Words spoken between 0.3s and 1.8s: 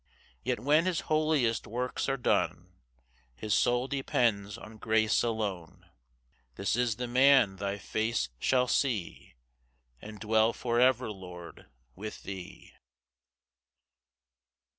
]7 Yet when his holiest